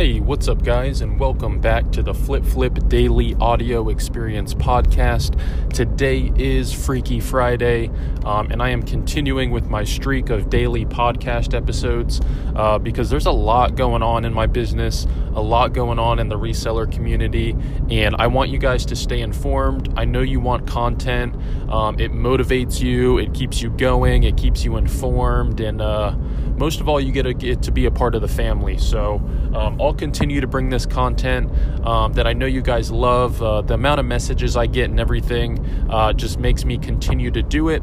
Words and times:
Hey, 0.00 0.18
what's 0.18 0.48
up, 0.48 0.64
guys, 0.64 1.02
and 1.02 1.20
welcome 1.20 1.60
back 1.60 1.92
to 1.92 2.02
the 2.02 2.14
Flip 2.14 2.42
Flip 2.42 2.88
Daily 2.88 3.34
Audio 3.34 3.90
Experience 3.90 4.54
Podcast. 4.54 5.38
Today 5.74 6.32
is 6.36 6.72
Freaky 6.72 7.20
Friday, 7.20 7.90
um, 8.24 8.50
and 8.50 8.62
I 8.62 8.70
am 8.70 8.82
continuing 8.82 9.50
with 9.50 9.66
my 9.66 9.84
streak 9.84 10.30
of 10.30 10.48
daily 10.48 10.86
podcast 10.86 11.52
episodes 11.52 12.18
uh, 12.56 12.78
because 12.78 13.10
there's 13.10 13.26
a 13.26 13.30
lot 13.30 13.74
going 13.74 14.02
on 14.02 14.24
in 14.24 14.32
my 14.32 14.46
business, 14.46 15.06
a 15.34 15.42
lot 15.42 15.74
going 15.74 15.98
on 15.98 16.18
in 16.18 16.30
the 16.30 16.38
reseller 16.38 16.90
community, 16.90 17.54
and 17.90 18.16
I 18.18 18.26
want 18.28 18.48
you 18.48 18.58
guys 18.58 18.86
to 18.86 18.96
stay 18.96 19.20
informed. 19.20 19.92
I 19.98 20.06
know 20.06 20.22
you 20.22 20.40
want 20.40 20.66
content, 20.66 21.34
um, 21.70 22.00
it 22.00 22.10
motivates 22.10 22.80
you, 22.80 23.18
it 23.18 23.34
keeps 23.34 23.60
you 23.60 23.68
going, 23.68 24.22
it 24.22 24.38
keeps 24.38 24.64
you 24.64 24.78
informed, 24.78 25.60
and 25.60 25.82
uh, 25.82 26.16
most 26.60 26.82
of 26.82 26.90
all, 26.90 27.00
you 27.00 27.10
get 27.10 27.22
to 27.22 27.32
get 27.32 27.62
to 27.62 27.72
be 27.72 27.86
a 27.86 27.90
part 27.90 28.14
of 28.14 28.20
the 28.20 28.28
family. 28.28 28.76
So 28.76 29.14
um, 29.54 29.80
I'll 29.90 29.96
continue 29.96 30.40
to 30.40 30.46
bring 30.46 30.70
this 30.70 30.86
content 30.86 31.50
um, 31.84 32.12
that 32.12 32.24
I 32.24 32.32
know 32.32 32.46
you 32.46 32.62
guys 32.62 32.92
love. 32.92 33.42
Uh, 33.42 33.60
the 33.62 33.74
amount 33.74 33.98
of 33.98 34.06
messages 34.06 34.56
I 34.56 34.66
get 34.66 34.88
and 34.88 35.00
everything 35.00 35.58
uh, 35.90 36.12
just 36.12 36.38
makes 36.38 36.64
me 36.64 36.78
continue 36.78 37.32
to 37.32 37.42
do 37.42 37.70
it. 37.70 37.82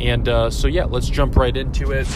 And 0.00 0.28
uh, 0.28 0.50
so, 0.50 0.68
yeah, 0.68 0.84
let's 0.84 1.08
jump 1.08 1.34
right 1.34 1.56
into 1.56 1.90
it. 1.90 2.06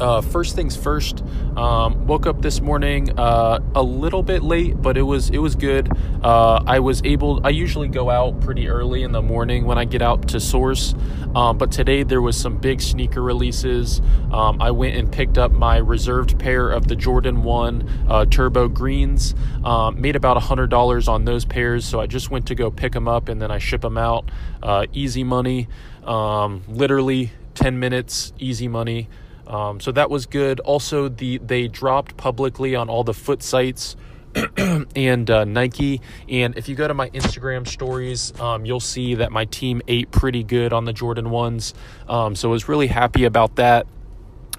Uh, 0.00 0.20
first 0.20 0.54
things 0.56 0.76
first. 0.76 1.22
Um, 1.56 2.06
woke 2.06 2.26
up 2.26 2.42
this 2.42 2.60
morning 2.60 3.18
uh, 3.18 3.60
a 3.74 3.82
little 3.82 4.22
bit 4.22 4.42
late, 4.42 4.80
but 4.80 4.96
it 4.96 5.02
was 5.02 5.30
it 5.30 5.38
was 5.38 5.54
good. 5.54 5.90
Uh, 6.22 6.62
I 6.66 6.80
was 6.80 7.00
able. 7.04 7.40
I 7.44 7.50
usually 7.50 7.88
go 7.88 8.10
out 8.10 8.40
pretty 8.40 8.68
early 8.68 9.02
in 9.02 9.12
the 9.12 9.22
morning 9.22 9.64
when 9.64 9.78
I 9.78 9.84
get 9.84 10.02
out 10.02 10.28
to 10.28 10.40
source, 10.40 10.94
um, 11.34 11.58
but 11.58 11.70
today 11.70 12.02
there 12.02 12.20
was 12.20 12.36
some 12.36 12.58
big 12.58 12.80
sneaker 12.80 13.22
releases. 13.22 14.00
Um, 14.32 14.60
I 14.60 14.70
went 14.72 14.96
and 14.96 15.10
picked 15.10 15.38
up 15.38 15.52
my 15.52 15.76
reserved 15.76 16.38
pair 16.38 16.70
of 16.70 16.88
the 16.88 16.96
Jordan 16.96 17.42
One 17.44 17.88
uh, 18.08 18.24
Turbo 18.26 18.68
Greens. 18.68 19.34
Um, 19.64 20.00
made 20.00 20.16
about 20.16 20.40
hundred 20.42 20.70
dollars 20.70 21.08
on 21.08 21.24
those 21.24 21.44
pairs, 21.44 21.84
so 21.84 22.00
I 22.00 22.06
just 22.06 22.30
went 22.30 22.46
to 22.46 22.54
go 22.54 22.70
pick 22.70 22.92
them 22.92 23.08
up 23.08 23.28
and 23.28 23.40
then 23.40 23.50
I 23.50 23.58
ship 23.58 23.82
them 23.82 23.96
out. 23.96 24.30
Uh, 24.62 24.86
easy 24.92 25.24
money, 25.24 25.68
um, 26.04 26.62
literally 26.68 27.32
ten 27.54 27.78
minutes, 27.78 28.32
easy 28.38 28.68
money. 28.68 29.08
Um, 29.46 29.80
so 29.80 29.92
that 29.92 30.10
was 30.10 30.26
good. 30.26 30.60
Also, 30.60 31.08
the 31.08 31.38
they 31.38 31.68
dropped 31.68 32.16
publicly 32.16 32.74
on 32.74 32.88
all 32.88 33.04
the 33.04 33.14
foot 33.14 33.42
sites 33.42 33.96
and 34.56 35.30
uh, 35.30 35.44
Nike. 35.44 36.00
And 36.28 36.56
if 36.56 36.68
you 36.68 36.74
go 36.74 36.88
to 36.88 36.94
my 36.94 37.10
Instagram 37.10 37.66
stories, 37.66 38.38
um, 38.40 38.64
you'll 38.64 38.80
see 38.80 39.16
that 39.16 39.32
my 39.32 39.44
team 39.44 39.82
ate 39.86 40.10
pretty 40.10 40.42
good 40.42 40.72
on 40.72 40.84
the 40.84 40.92
Jordan 40.92 41.30
ones. 41.30 41.74
Um, 42.08 42.34
so 42.34 42.48
I 42.48 42.52
was 42.52 42.68
really 42.68 42.88
happy 42.88 43.24
about 43.24 43.56
that. 43.56 43.86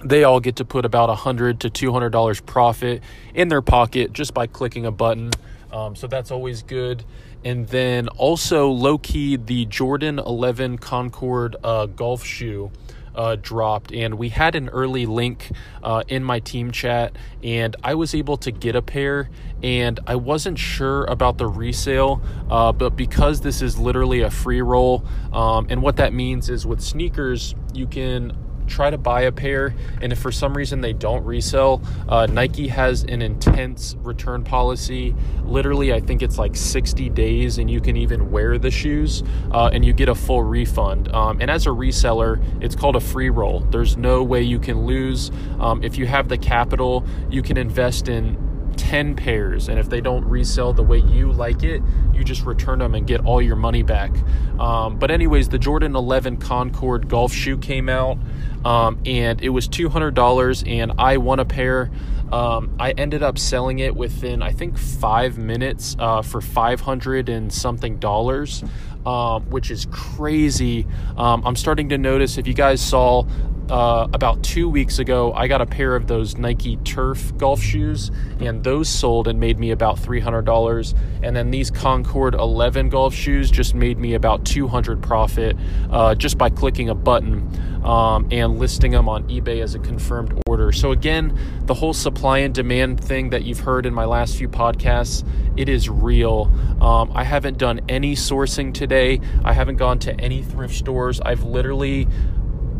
They 0.04 0.24
all 0.24 0.40
get 0.40 0.56
to 0.56 0.64
put 0.64 0.84
about 0.84 1.10
a 1.10 1.14
hundred 1.14 1.60
to 1.60 1.70
two 1.70 1.92
hundred 1.92 2.10
dollars 2.10 2.40
profit 2.40 3.02
in 3.34 3.48
their 3.48 3.62
pocket 3.62 4.12
just 4.12 4.34
by 4.34 4.46
clicking 4.46 4.86
a 4.86 4.92
button. 4.92 5.30
Um, 5.72 5.96
so 5.96 6.06
that's 6.06 6.30
always 6.30 6.62
good. 6.62 7.04
And 7.44 7.68
then 7.68 8.08
also 8.08 8.70
low 8.70 8.98
key 8.98 9.36
the 9.36 9.66
Jordan 9.66 10.18
11 10.18 10.78
Concord 10.78 11.56
uh, 11.62 11.86
golf 11.86 12.24
shoe 12.24 12.70
uh, 13.16 13.36
dropped, 13.40 13.92
and 13.92 14.16
we 14.16 14.28
had 14.28 14.54
an 14.54 14.68
early 14.68 15.06
link 15.06 15.50
uh, 15.82 16.04
in 16.08 16.22
my 16.22 16.38
team 16.40 16.70
chat, 16.70 17.16
and 17.42 17.74
I 17.82 17.94
was 17.94 18.14
able 18.14 18.36
to 18.38 18.50
get 18.50 18.76
a 18.76 18.82
pair. 18.82 19.30
And 19.62 19.98
I 20.06 20.16
wasn't 20.16 20.58
sure 20.58 21.04
about 21.04 21.38
the 21.38 21.46
resale, 21.46 22.20
uh, 22.50 22.72
but 22.72 22.94
because 22.94 23.40
this 23.40 23.62
is 23.62 23.78
literally 23.78 24.20
a 24.20 24.30
free 24.30 24.60
roll, 24.60 25.04
um, 25.32 25.66
and 25.70 25.80
what 25.80 25.96
that 25.96 26.12
means 26.12 26.50
is 26.50 26.66
with 26.66 26.82
sneakers, 26.82 27.54
you 27.72 27.86
can 27.86 28.36
try 28.66 28.90
to 28.90 28.98
buy 28.98 29.22
a 29.22 29.32
pair 29.32 29.74
and 30.00 30.12
if 30.12 30.18
for 30.18 30.32
some 30.32 30.56
reason 30.56 30.80
they 30.80 30.92
don't 30.92 31.24
resell 31.24 31.82
uh, 32.08 32.26
nike 32.26 32.68
has 32.68 33.04
an 33.04 33.22
intense 33.22 33.96
return 34.02 34.44
policy. 34.44 35.14
Literally 35.44 35.92
i 35.92 36.00
think 36.00 36.22
it's 36.22 36.38
like 36.38 36.56
60 36.56 37.08
days 37.10 37.58
and 37.58 37.70
you 37.70 37.80
can 37.80 37.96
even 37.96 38.30
wear 38.30 38.58
the 38.58 38.70
shoes 38.70 39.22
uh, 39.52 39.70
and 39.72 39.84
you 39.84 39.92
get 39.92 40.08
a 40.08 40.14
full 40.14 40.42
refund. 40.42 41.12
Um, 41.14 41.40
and 41.40 41.50
as 41.50 41.66
a 41.66 41.70
reseller 41.70 42.42
it's 42.62 42.74
called 42.74 42.96
a 42.96 43.00
free 43.00 43.30
roll. 43.30 43.60
There's 43.60 43.96
no 43.96 44.22
way 44.22 44.42
you 44.42 44.58
can 44.58 44.86
lose. 44.86 45.30
Um, 45.60 45.82
if 45.82 45.98
you 45.98 46.06
have 46.06 46.28
the 46.28 46.38
capital 46.38 47.04
you 47.30 47.42
can 47.42 47.56
invest 47.56 48.08
in 48.08 48.45
10 48.76 49.16
pairs 49.16 49.68
and 49.68 49.78
if 49.78 49.88
they 49.88 50.00
don't 50.00 50.24
resell 50.24 50.72
the 50.72 50.82
way 50.82 50.98
you 50.98 51.32
like 51.32 51.62
it 51.62 51.82
you 52.12 52.24
just 52.24 52.44
return 52.44 52.78
them 52.78 52.94
and 52.94 53.06
get 53.06 53.24
all 53.24 53.42
your 53.42 53.56
money 53.56 53.82
back. 53.82 54.10
Um, 54.58 54.98
but 54.98 55.10
anyways 55.10 55.48
the 55.48 55.58
jordan 55.58 55.96
11 55.96 56.38
concord 56.38 57.08
golf 57.08 57.32
shoe 57.32 57.58
came 57.58 57.88
out 57.88 58.18
um, 58.64 58.98
and 59.04 59.40
it 59.40 59.50
was 59.50 59.68
$200 59.68 60.68
and 60.68 60.92
i 60.98 61.16
won 61.16 61.40
a 61.40 61.44
pair. 61.44 61.90
Um, 62.32 62.74
i 62.80 62.90
ended 62.92 63.22
up 63.22 63.38
selling 63.38 63.78
it 63.78 63.94
within 63.94 64.42
i 64.42 64.50
think 64.52 64.78
five 64.78 65.38
minutes 65.38 65.96
uh, 65.98 66.22
for 66.22 66.40
500 66.40 67.28
and 67.28 67.52
something 67.52 67.98
dollars 67.98 68.64
um, 69.04 69.44
which 69.50 69.70
is 69.70 69.86
crazy. 69.92 70.86
Um, 71.16 71.46
i'm 71.46 71.56
starting 71.56 71.90
to 71.90 71.98
notice 71.98 72.38
if 72.38 72.46
you 72.48 72.54
guys 72.54 72.80
saw 72.80 73.24
uh, 73.70 74.06
about 74.12 74.42
two 74.42 74.68
weeks 74.68 74.98
ago, 74.98 75.32
I 75.32 75.48
got 75.48 75.60
a 75.60 75.66
pair 75.66 75.96
of 75.96 76.06
those 76.06 76.36
Nike 76.36 76.76
Turf 76.78 77.36
golf 77.36 77.60
shoes, 77.60 78.10
and 78.40 78.62
those 78.62 78.88
sold 78.88 79.26
and 79.26 79.40
made 79.40 79.58
me 79.58 79.72
about 79.72 79.98
$300. 79.98 80.94
And 81.22 81.34
then 81.34 81.50
these 81.50 81.70
Concord 81.70 82.34
11 82.34 82.90
golf 82.90 83.14
shoes 83.14 83.50
just 83.50 83.74
made 83.74 83.98
me 83.98 84.14
about 84.14 84.44
200 84.44 85.02
profit 85.02 85.56
uh, 85.90 86.14
just 86.14 86.38
by 86.38 86.48
clicking 86.48 86.88
a 86.88 86.94
button 86.94 87.48
um, 87.84 88.28
and 88.30 88.58
listing 88.58 88.92
them 88.92 89.08
on 89.08 89.28
eBay 89.28 89.62
as 89.62 89.74
a 89.74 89.78
confirmed 89.80 90.40
order. 90.46 90.70
So, 90.70 90.92
again, 90.92 91.36
the 91.66 91.74
whole 91.74 91.94
supply 91.94 92.38
and 92.38 92.54
demand 92.54 93.02
thing 93.02 93.30
that 93.30 93.44
you've 93.44 93.60
heard 93.60 93.86
in 93.86 93.94
my 93.94 94.04
last 94.04 94.36
few 94.36 94.48
podcasts, 94.48 95.26
it 95.56 95.68
is 95.68 95.88
real. 95.88 96.52
Um, 96.80 97.10
I 97.14 97.24
haven't 97.24 97.58
done 97.58 97.80
any 97.88 98.14
sourcing 98.14 98.72
today, 98.72 99.20
I 99.44 99.52
haven't 99.52 99.76
gone 99.76 99.98
to 100.00 100.20
any 100.20 100.42
thrift 100.42 100.74
stores. 100.74 101.20
I've 101.20 101.42
literally 101.42 102.06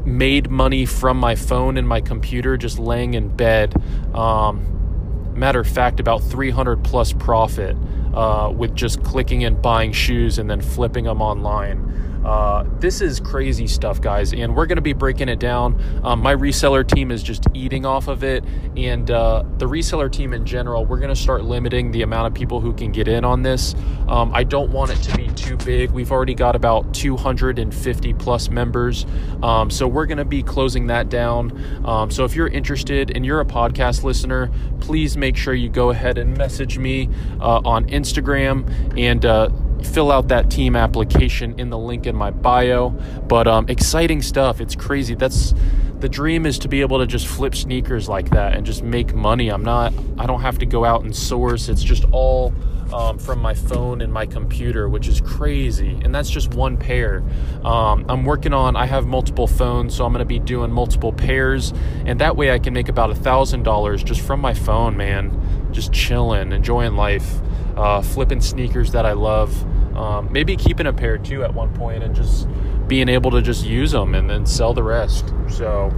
made 0.07 0.49
money 0.49 0.87
from 0.87 1.19
my 1.19 1.35
phone 1.35 1.77
and 1.77 1.87
my 1.87 2.01
computer 2.01 2.57
just 2.57 2.79
laying 2.79 3.15
in 3.15 3.29
bed. 3.29 3.75
Um, 4.15 5.33
matter 5.35 5.61
of 5.61 5.69
fact, 5.69 6.01
about 6.01 6.23
300 6.23 6.83
plus 6.85 7.13
profit 7.13 7.77
uh, 8.15 8.51
with 8.55 8.75
just 8.75 9.03
clicking 9.03 9.45
and 9.45 9.61
buying 9.61 9.93
shoes 9.93 10.39
and 10.39 10.49
then 10.49 10.61
flipping 10.61 11.05
them 11.05 11.21
online. 11.21 12.16
Uh, 12.27 12.65
this 12.81 13.01
is 13.01 13.21
crazy 13.21 13.69
stuff, 13.69 14.01
guys, 14.01 14.33
and 14.33 14.57
we're 14.57 14.67
going 14.67 14.77
to 14.77 14.83
be 14.83 14.93
breaking 14.93 15.29
it 15.29 15.39
down. 15.39 15.81
Um, 16.03 16.21
my 16.21 16.35
reseller 16.35 16.87
team 16.87 17.13
is 17.13 17.23
just 17.23 17.45
eating 17.55 17.87
off 17.87 18.09
of 18.09 18.25
it, 18.25 18.43
and 18.77 19.09
uh, 19.13 19.45
the 19.59 19.67
reseller 19.67 20.11
team 20.11 20.33
in 20.33 20.45
general, 20.45 20.85
we're 20.85 20.99
going 20.99 21.15
to 21.15 21.21
start 21.21 21.45
limiting 21.45 21.93
the 21.93 22.03
amount 22.03 22.27
of 22.27 22.35
people 22.35 22.61
who 22.61 22.73
can 22.73 22.91
get 22.91 23.07
in 23.07 23.25
on 23.25 23.43
this. 23.43 23.77
Um, 24.09 24.35
I 24.35 24.43
don't 24.43 24.73
want 24.73 24.91
it 24.91 24.97
to 25.05 25.17
be 25.17 25.29
too 25.35 25.57
big. 25.59 25.93
We've 25.93 26.11
already 26.11 26.35
got 26.35 26.57
about 26.57 26.93
250 26.93 28.15
plus 28.15 28.51
members, 28.51 29.07
um, 29.45 29.71
so 29.71 29.87
we're 29.87 30.07
going 30.07 30.19
to 30.19 30.25
be 30.25 30.43
closing 30.43 30.89
that 30.89 31.09
down. 31.09 31.87
Um, 31.87 32.11
so 32.11 32.25
if 32.25 32.35
you're 32.35 32.49
interested 32.49 33.13
and 33.15 33.25
you're 33.25 33.41
a 33.41 33.47
podcast 33.47 34.03
listener, 34.03 34.51
please 34.81 35.17
make 35.17 35.37
sure 35.37 35.55
you 35.55 35.69
go 35.69 35.91
ahead 35.91 36.19
and 36.19 36.37
message 36.37 36.77
me 36.77 37.09
uh, 37.41 37.61
on 37.65 37.87
Instagram 37.87 38.99
and 38.99 39.25
uh, 39.25 39.49
fill 39.83 40.11
out 40.11 40.29
that 40.29 40.51
team 40.51 40.77
application 40.77 41.59
in 41.59 41.71
the 41.71 41.79
link 41.79 42.07
in 42.07 42.17
my 42.17 42.31
bio. 42.31 42.91
But 42.91 43.47
um, 43.49 43.67
exciting 43.69 44.23
stuff. 44.23 44.61
It's 44.61 44.75
crazy. 44.75 45.15
That's 45.15 45.55
the 46.01 46.09
dream 46.09 46.45
is 46.45 46.59
to 46.59 46.69
be 46.69 46.83
able 46.83 46.99
to 46.99 47.07
just 47.07 47.27
flip 47.27 47.55
sneakers 47.55 48.09
like 48.09 48.31
that 48.31 48.55
and 48.55 48.67
just 48.67 48.83
make 48.83 49.15
money. 49.15 49.49
I'm 49.49 49.65
not. 49.65 49.95
I 50.19 50.27
don't 50.27 50.43
have 50.43 50.59
to 50.59 50.67
go 50.67 50.85
out 50.85 51.05
and 51.05 51.17
source. 51.17 51.69
It's 51.69 51.83
just 51.83 52.05
all. 52.13 52.55
Um, 52.95 53.19
from 53.19 53.41
my 53.41 53.53
phone 53.53 54.01
and 54.01 54.13
my 54.13 54.27
computer, 54.27 54.89
which 54.89 55.09
is 55.09 55.21
crazy. 55.21 55.99
And 56.05 56.15
that's 56.15 56.31
just 56.31 56.55
one 56.55 56.77
pair. 56.77 57.25
Um, 57.65 58.07
I'm 58.09 58.25
working 58.25 58.53
on, 58.53 58.77
I 58.77 58.87
have 58.87 59.09
multiple 59.09 59.49
phones, 59.49 59.97
so 59.97 60.05
I'm 60.07 60.13
going 60.13 60.21
to 60.21 60.25
be 60.25 60.39
doing 60.39 60.71
multiple 60.71 61.13
pairs. 61.13 61.73
And 62.05 62.21
that 62.21 62.37
way 62.37 62.53
I 62.53 62.61
can 62.61 62.73
make 62.73 62.89
about 62.89 63.11
a 63.11 63.15
$1,000 63.15 64.05
just 64.05 64.21
from 64.21 64.41
my 64.41 64.55
phone, 64.55 64.97
man. 64.97 65.69
Just 65.73 65.93
chilling, 65.93 66.53
enjoying 66.53 66.95
life, 66.95 67.41
uh, 67.77 68.03
flipping 68.03 68.41
sneakers 68.41 68.93
that 68.93 69.07
I 69.07 69.13
love. 69.13 69.65
Um, 69.97 70.31
maybe 70.31 70.57
keeping 70.57 70.87
a 70.87 70.93
pair 70.93 71.17
too 71.19 71.43
at 71.43 71.55
one 71.55 71.73
point 71.75 72.03
and 72.03 72.15
just 72.15 72.49
being 72.87 73.09
able 73.09 73.31
to 73.33 73.43
just 73.43 73.65
use 73.65 73.93
them 73.93 74.15
and 74.15 74.29
then 74.29 74.45
sell 74.47 74.75
the 74.75 74.83
rest. 74.83 75.33
So 75.49 75.91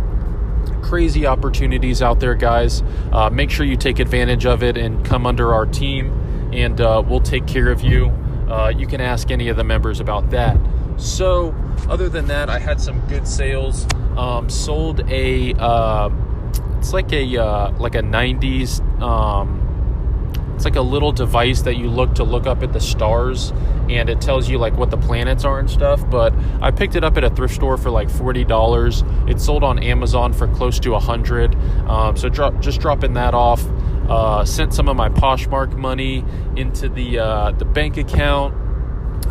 crazy 0.83 1.27
opportunities 1.27 2.03
out 2.03 2.21
there, 2.21 2.35
guys. 2.35 2.83
Uh, 3.13 3.31
make 3.31 3.51
sure 3.51 3.67
you 3.67 3.77
take 3.77 3.99
advantage 3.99 4.47
of 4.47 4.63
it 4.63 4.77
and 4.77 5.05
come 5.05 5.27
under 5.27 5.53
our 5.53 5.67
team, 5.67 6.51
and 6.53 6.81
uh, 6.81 7.03
we'll 7.07 7.21
take 7.21 7.47
care 7.47 7.69
of 7.69 7.83
you. 7.83 8.07
Uh, 8.49 8.73
you 8.75 8.87
can 8.87 9.01
ask 9.01 9.31
any 9.31 9.49
of 9.49 9.57
the 9.57 9.65
members 9.65 10.01
about 10.01 10.31
that. 10.31 10.59
So, 10.97 11.55
other 11.89 12.09
than 12.09 12.27
that, 12.29 12.49
I 12.49 12.59
had 12.59 12.81
some 12.81 13.01
good 13.09 13.29
sales. 13.29 13.87
Um, 14.17 14.49
sold 14.49 15.01
a, 15.11 15.55
uh, 15.55 16.11
it's 16.79 16.93
like 16.93 17.13
a 17.13 17.37
uh, 17.37 17.73
like 17.79 17.95
a 17.95 18.03
'90s. 18.03 18.81
Um, 19.01 19.58
it's 20.59 20.65
like 20.65 20.75
a 20.75 20.83
little 20.83 21.13
device 21.13 21.63
that 21.63 21.77
you 21.77 21.89
look 21.89 22.17
to 22.17 22.25
look 22.25 22.49
up 22.49 22.65
at 22.65 22.73
the 22.73 22.81
stars 22.81 23.53
and 23.89 24.09
it 24.09 24.21
tells 24.21 24.49
you 24.49 24.59
like 24.59 24.77
what 24.77 24.91
the 24.91 24.97
planets 24.97 25.45
are 25.45 25.61
and 25.61 25.71
stuff 25.71 26.03
but 26.11 26.35
i 26.61 26.69
picked 26.69 26.97
it 26.97 27.05
up 27.05 27.17
at 27.17 27.23
a 27.23 27.31
thrift 27.31 27.55
store 27.55 27.77
for 27.77 27.91
like 27.91 28.09
$40 28.09 29.31
it 29.31 29.41
sold 29.41 29.63
on 29.63 29.79
amazon 29.79 30.33
for 30.33 30.49
close 30.49 30.81
to 30.81 30.91
100 30.91 31.55
um, 31.89 32.17
so 32.17 32.29
drop, 32.29 32.59
just 32.59 32.81
dropping 32.81 33.13
that 33.15 33.35
off 33.35 33.65
Uh, 34.09 34.43
sent 34.43 34.73
some 34.73 34.89
of 34.89 34.97
my 34.97 35.11
Poshmark 35.11 35.77
money 35.77 36.25
into 36.57 36.89
the 36.89 37.19
uh, 37.19 37.53
the 37.53 37.67
bank 37.67 37.99
account. 37.99 38.55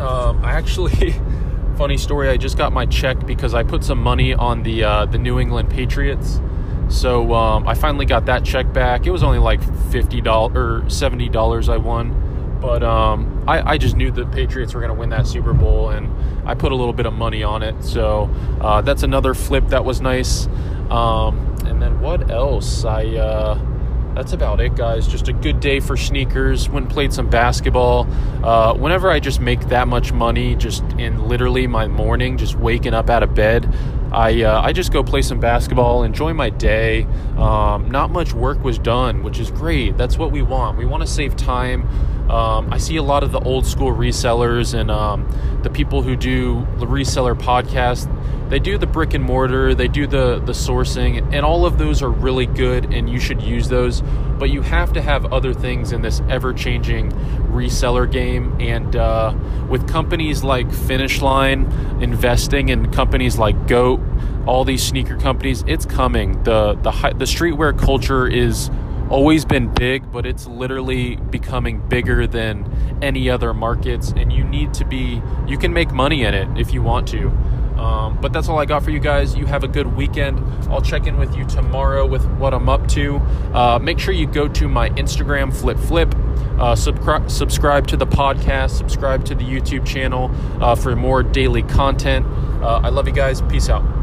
Um, 0.00 0.38
I 0.44 0.52
actually, 0.52 1.16
funny 1.76 1.96
story. 1.96 2.28
I 2.28 2.36
just 2.36 2.56
got 2.56 2.72
my 2.72 2.86
check 2.86 3.26
because 3.26 3.54
I 3.54 3.64
put 3.64 3.82
some 3.82 4.00
money 4.00 4.34
on 4.34 4.62
the 4.62 4.84
uh, 4.84 5.06
the 5.06 5.18
New 5.18 5.40
England 5.40 5.68
Patriots. 5.68 6.40
So 6.88 7.34
um, 7.34 7.68
I 7.68 7.74
finally 7.74 8.06
got 8.06 8.26
that 8.26 8.44
check 8.44 8.72
back. 8.72 9.06
It 9.06 9.10
was 9.10 9.22
only 9.22 9.38
like 9.38 9.62
fifty 9.90 10.20
dollars 10.20 10.56
or 10.56 10.90
seventy 10.90 11.28
dollars 11.28 11.68
I 11.68 11.76
won, 11.76 12.58
but 12.60 12.82
um, 12.82 13.44
I, 13.46 13.72
I, 13.72 13.78
just 13.78 13.94
knew 13.94 14.10
the 14.10 14.26
Patriots 14.26 14.74
were 14.74 14.80
going 14.80 14.92
to 14.92 14.98
win 14.98 15.10
that 15.10 15.26
Super 15.26 15.52
Bowl, 15.52 15.90
and 15.90 16.10
I 16.48 16.54
put 16.54 16.72
a 16.72 16.74
little 16.74 16.94
bit 16.94 17.06
of 17.06 17.12
money 17.12 17.42
on 17.42 17.62
it. 17.62 17.84
So 17.84 18.30
uh, 18.60 18.80
that's 18.80 19.02
another 19.02 19.34
flip 19.34 19.68
that 19.68 19.84
was 19.84 20.00
nice. 20.00 20.46
Um, 20.90 21.56
and 21.66 21.80
then 21.80 22.00
what 22.00 22.30
else? 22.30 22.84
I 22.84 23.04
uh, 23.16 23.54
that's 24.18 24.32
about 24.32 24.58
it, 24.58 24.74
guys. 24.74 25.06
Just 25.06 25.28
a 25.28 25.32
good 25.32 25.60
day 25.60 25.78
for 25.78 25.96
sneakers. 25.96 26.68
Went 26.68 26.90
played 26.90 27.12
some 27.12 27.30
basketball. 27.30 28.04
Uh, 28.42 28.74
whenever 28.74 29.12
I 29.12 29.20
just 29.20 29.38
make 29.38 29.60
that 29.68 29.86
much 29.86 30.12
money, 30.12 30.56
just 30.56 30.82
in 30.98 31.28
literally 31.28 31.68
my 31.68 31.86
morning, 31.86 32.36
just 32.36 32.56
waking 32.56 32.94
up 32.94 33.10
out 33.10 33.22
of 33.22 33.32
bed, 33.36 33.72
I 34.10 34.42
uh, 34.42 34.60
I 34.60 34.72
just 34.72 34.92
go 34.92 35.04
play 35.04 35.22
some 35.22 35.38
basketball, 35.38 36.02
enjoy 36.02 36.34
my 36.34 36.50
day. 36.50 37.04
Um, 37.36 37.92
not 37.92 38.10
much 38.10 38.32
work 38.32 38.64
was 38.64 38.76
done, 38.76 39.22
which 39.22 39.38
is 39.38 39.52
great. 39.52 39.96
That's 39.96 40.18
what 40.18 40.32
we 40.32 40.42
want. 40.42 40.78
We 40.78 40.84
want 40.84 41.04
to 41.04 41.06
save 41.06 41.36
time. 41.36 41.88
Um, 42.30 42.72
I 42.72 42.78
see 42.78 42.96
a 42.96 43.02
lot 43.02 43.22
of 43.22 43.32
the 43.32 43.40
old 43.40 43.66
school 43.66 43.92
resellers 43.92 44.78
and 44.78 44.90
um, 44.90 45.28
the 45.62 45.70
people 45.70 46.02
who 46.02 46.16
do 46.16 46.66
the 46.78 46.86
reseller 46.86 47.38
podcast 47.38 48.06
they 48.48 48.58
do 48.58 48.78
the 48.78 48.86
brick 48.86 49.12
and 49.12 49.22
mortar, 49.22 49.74
they 49.74 49.88
do 49.88 50.06
the 50.06 50.38
the 50.38 50.52
sourcing, 50.52 51.34
and 51.34 51.44
all 51.44 51.66
of 51.66 51.76
those 51.76 52.02
are 52.02 52.10
really 52.10 52.46
good, 52.46 52.94
and 52.94 53.08
you 53.08 53.20
should 53.20 53.42
use 53.42 53.68
those. 53.68 54.00
But 54.38 54.50
you 54.50 54.62
have 54.62 54.94
to 54.94 55.02
have 55.02 55.32
other 55.32 55.52
things 55.52 55.92
in 55.92 56.00
this 56.00 56.22
ever 56.30 56.54
changing 56.54 57.10
reseller 57.50 58.10
game, 58.10 58.56
and 58.58 58.96
uh, 58.96 59.34
with 59.68 59.86
companies 59.86 60.42
like 60.42 60.72
Finish 60.72 61.20
Line 61.20 61.70
investing 62.00 62.70
in 62.70 62.90
companies 62.90 63.38
like 63.38 63.68
Goat, 63.68 64.00
all 64.46 64.64
these 64.64 64.82
sneaker 64.82 65.18
companies, 65.18 65.62
it's 65.66 65.84
coming. 65.84 66.42
the 66.44 66.74
the 66.74 66.90
The 67.18 67.26
streetwear 67.26 67.78
culture 67.78 68.26
is 68.26 68.70
always 69.10 69.44
been 69.44 69.72
big, 69.72 70.10
but 70.12 70.26
it's 70.26 70.46
literally 70.46 71.16
becoming 71.16 71.86
bigger 71.88 72.26
than 72.26 72.98
any 73.02 73.30
other 73.30 73.54
markets, 73.54 74.12
and 74.16 74.32
you 74.32 74.44
need 74.44 74.74
to 74.74 74.84
be. 74.84 75.22
You 75.46 75.58
can 75.58 75.72
make 75.72 75.92
money 75.92 76.24
in 76.24 76.34
it 76.34 76.58
if 76.58 76.72
you 76.72 76.82
want 76.82 77.08
to. 77.08 77.28
Um, 77.78 78.20
but 78.20 78.32
that's 78.32 78.48
all 78.48 78.58
I 78.58 78.64
got 78.64 78.82
for 78.82 78.90
you 78.90 78.98
guys. 78.98 79.36
You 79.36 79.46
have 79.46 79.62
a 79.62 79.68
good 79.68 79.96
weekend. 79.96 80.40
I'll 80.68 80.82
check 80.82 81.06
in 81.06 81.16
with 81.16 81.36
you 81.36 81.44
tomorrow 81.46 82.04
with 82.06 82.26
what 82.32 82.52
I'm 82.52 82.68
up 82.68 82.88
to. 82.88 83.18
Uh, 83.54 83.78
make 83.80 84.00
sure 84.00 84.12
you 84.12 84.26
go 84.26 84.48
to 84.48 84.68
my 84.68 84.90
Instagram, 84.90 85.54
Flip 85.54 85.78
Flip. 85.78 86.12
Uh, 86.58 86.74
subscribe, 86.74 87.30
subscribe 87.30 87.86
to 87.86 87.96
the 87.96 88.06
podcast, 88.06 88.70
subscribe 88.70 89.24
to 89.26 89.34
the 89.34 89.44
YouTube 89.44 89.86
channel 89.86 90.30
uh, 90.60 90.74
for 90.74 90.96
more 90.96 91.22
daily 91.22 91.62
content. 91.62 92.26
Uh, 92.60 92.80
I 92.82 92.88
love 92.88 93.06
you 93.06 93.14
guys. 93.14 93.42
Peace 93.42 93.68
out. 93.68 93.97